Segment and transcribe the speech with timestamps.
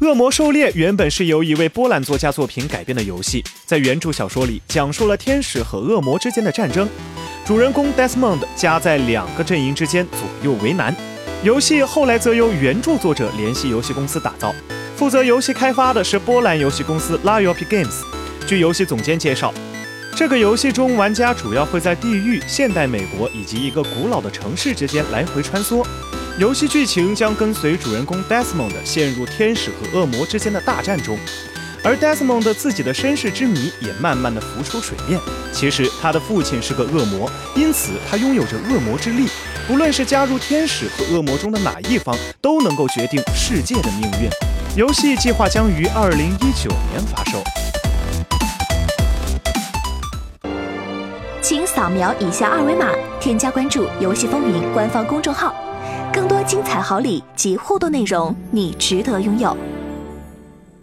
[0.00, 6.86] 恶魔狩猎》原本是由一位波兰作家作品改编的游戏，在原著小说里讲述了天使和恶魔之间的战争，
[7.46, 10.94] 主人公 Desmond 夹在两个阵营之间，左右为难。
[11.42, 14.54] 游戏后来则由原著作者联系游戏公司打造，
[14.96, 18.02] 负责游戏开发的是波兰游戏公司 l i o p Games。
[18.46, 19.54] 据游戏总监介绍，
[20.14, 25.82] 这个游戏中玩家主要会在地狱、现代美国以及一个古老的城市之间来回穿梭。
[26.38, 31.18] 游戏剧情将跟随主人公 Desmond 陷入天使和恶魔之间的大战中，
[31.82, 35.18] 而 Desmond 自己的身世之谜也慢慢的浮出水面。
[35.50, 39.28] 其实他的父亲是个恶魔，因此他拥有着恶魔之力。
[39.66, 44.28] 不论是加入天使和恶魔中的哪一方，都能够决定世界的命运。
[44.76, 47.42] 游戏计划将于二零一九年发售。
[51.40, 55.56] 请扫描以下二维码，添加关注“游戏风云”官方公众号。
[56.16, 59.54] 更多精彩好礼及互动内容，你值得拥有。